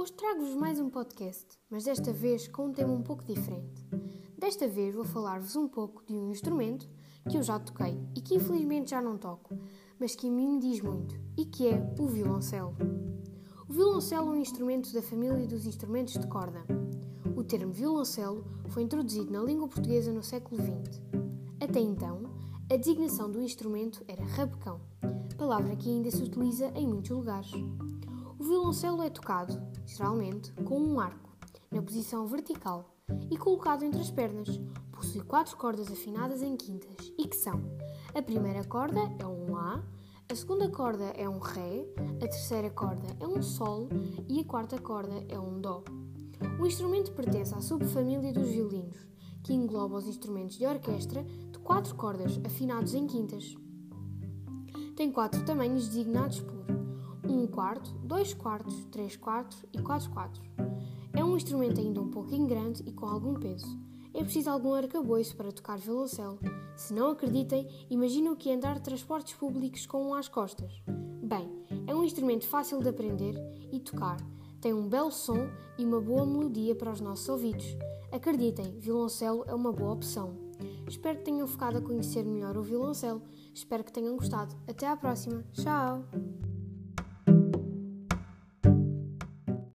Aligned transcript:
Hoje 0.00 0.12
trago-vos 0.12 0.54
mais 0.54 0.80
um 0.80 0.88
podcast, 0.88 1.46
mas 1.68 1.84
desta 1.84 2.10
vez 2.10 2.48
com 2.48 2.68
um 2.68 2.72
tema 2.72 2.90
um 2.90 3.02
pouco 3.02 3.22
diferente. 3.22 3.86
Desta 4.38 4.66
vez 4.66 4.94
vou 4.94 5.04
falar-vos 5.04 5.56
um 5.56 5.68
pouco 5.68 6.02
de 6.06 6.14
um 6.14 6.30
instrumento 6.30 6.88
que 7.28 7.36
eu 7.36 7.42
já 7.42 7.58
toquei 7.58 8.00
e 8.16 8.22
que 8.22 8.36
infelizmente 8.36 8.92
já 8.92 9.02
não 9.02 9.18
toco, 9.18 9.58
mas 9.98 10.16
que 10.16 10.26
a 10.26 10.30
mim 10.30 10.52
me 10.52 10.58
diz 10.58 10.80
muito, 10.80 11.14
e 11.36 11.44
que 11.44 11.68
é 11.68 11.94
o 11.98 12.06
violoncelo. 12.06 12.74
O 13.68 13.72
violoncelo 13.74 14.28
é 14.28 14.38
um 14.38 14.40
instrumento 14.40 14.90
da 14.90 15.02
família 15.02 15.46
dos 15.46 15.66
instrumentos 15.66 16.14
de 16.14 16.26
corda. 16.26 16.64
O 17.36 17.44
termo 17.44 17.70
violoncelo 17.70 18.42
foi 18.70 18.84
introduzido 18.84 19.30
na 19.30 19.42
língua 19.42 19.68
portuguesa 19.68 20.10
no 20.14 20.22
século 20.22 20.62
XX. 20.62 20.98
Até 21.60 21.78
então, 21.78 22.22
a 22.72 22.76
designação 22.78 23.30
do 23.30 23.42
instrumento 23.42 24.02
era 24.08 24.24
rabecão, 24.24 24.80
palavra 25.36 25.76
que 25.76 25.90
ainda 25.90 26.10
se 26.10 26.22
utiliza 26.22 26.72
em 26.74 26.86
muitos 26.86 27.10
lugares. 27.10 27.52
O 28.40 28.42
violoncelo 28.42 29.02
é 29.02 29.10
tocado, 29.10 29.60
geralmente, 29.84 30.50
com 30.64 30.80
um 30.80 30.98
arco, 30.98 31.28
na 31.70 31.82
posição 31.82 32.26
vertical 32.26 32.96
e 33.30 33.36
colocado 33.36 33.84
entre 33.84 34.00
as 34.00 34.10
pernas. 34.10 34.58
Possui 34.90 35.20
quatro 35.20 35.58
cordas 35.58 35.92
afinadas 35.92 36.40
em 36.40 36.56
quintas 36.56 37.12
e 37.18 37.28
que 37.28 37.36
são: 37.36 37.60
a 38.14 38.22
primeira 38.22 38.64
corda 38.64 39.00
é 39.18 39.26
um 39.26 39.52
Lá, 39.52 39.84
a 40.26 40.34
segunda 40.34 40.70
corda 40.70 41.04
é 41.18 41.28
um 41.28 41.38
Ré, 41.38 41.84
a 41.98 42.28
terceira 42.28 42.70
corda 42.70 43.14
é 43.20 43.26
um 43.26 43.42
Sol 43.42 43.90
e 44.26 44.40
a 44.40 44.44
quarta 44.44 44.80
corda 44.80 45.22
é 45.28 45.38
um 45.38 45.60
Dó. 45.60 45.84
O 46.58 46.64
instrumento 46.64 47.12
pertence 47.12 47.54
à 47.54 47.60
subfamília 47.60 48.32
dos 48.32 48.48
violinos, 48.48 49.06
que 49.44 49.52
engloba 49.52 49.98
os 49.98 50.06
instrumentos 50.06 50.56
de 50.56 50.64
orquestra 50.64 51.22
de 51.24 51.58
quatro 51.58 51.94
cordas 51.94 52.40
afinados 52.42 52.94
em 52.94 53.06
quintas. 53.06 53.54
Tem 54.96 55.12
quatro 55.12 55.44
tamanhos 55.44 55.88
designados 55.88 56.40
por 56.40 56.60
1 57.40 57.46
quarto, 57.46 57.90
2 58.04 58.34
quartos, 58.34 58.84
3 58.90 59.16
quartos 59.16 59.64
e 59.72 59.80
4 59.80 60.10
quartos. 60.10 60.42
É 61.14 61.24
um 61.24 61.36
instrumento 61.36 61.80
ainda 61.80 62.00
um 62.00 62.10
pouquinho 62.10 62.46
grande 62.46 62.82
e 62.86 62.92
com 62.92 63.06
algum 63.06 63.34
peso. 63.34 63.78
É 64.12 64.22
preciso 64.22 64.50
algum 64.50 64.74
arcabouço 64.74 65.36
para 65.36 65.52
tocar 65.52 65.78
violoncelo. 65.78 66.38
Se 66.76 66.92
não 66.92 67.10
acreditem, 67.10 67.66
imaginem 67.88 68.30
o 68.30 68.36
que 68.36 68.50
é 68.50 68.54
andar 68.54 68.74
de 68.74 68.82
transportes 68.82 69.34
públicos 69.34 69.86
com 69.86 70.04
um 70.04 70.14
às 70.14 70.28
costas. 70.28 70.70
Bem, 71.22 71.48
é 71.86 71.94
um 71.94 72.04
instrumento 72.04 72.46
fácil 72.46 72.80
de 72.80 72.88
aprender 72.88 73.34
e 73.72 73.80
tocar. 73.80 74.18
Tem 74.60 74.74
um 74.74 74.88
belo 74.88 75.10
som 75.10 75.48
e 75.78 75.84
uma 75.84 76.00
boa 76.00 76.26
melodia 76.26 76.74
para 76.74 76.92
os 76.92 77.00
nossos 77.00 77.28
ouvidos. 77.28 77.64
Acreditem, 78.12 78.78
violoncelo 78.78 79.44
é 79.46 79.54
uma 79.54 79.72
boa 79.72 79.92
opção. 79.92 80.36
Espero 80.86 81.18
que 81.18 81.24
tenham 81.24 81.46
ficado 81.46 81.78
a 81.78 81.80
conhecer 81.80 82.24
melhor 82.24 82.56
o 82.56 82.62
violoncelo. 82.62 83.22
Espero 83.54 83.84
que 83.84 83.92
tenham 83.92 84.16
gostado. 84.16 84.54
Até 84.68 84.86
à 84.86 84.96
próxima. 84.96 85.44
Tchau! 85.52 86.04